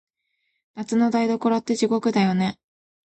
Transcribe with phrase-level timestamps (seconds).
[0.73, 2.57] 夏の台所って、地獄だよね。